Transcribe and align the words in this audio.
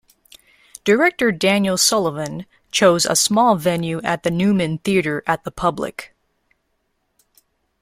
Director 0.83 1.31
Daniel 1.31 1.77
Sullivan 1.77 2.47
chose 2.71 3.05
a 3.05 3.15
small 3.15 3.55
venue 3.55 4.01
at 4.01 4.23
the 4.23 4.31
Newman 4.31 4.79
Theater 4.79 5.21
at 5.27 5.43
the 5.43 5.51
Public. 5.51 6.11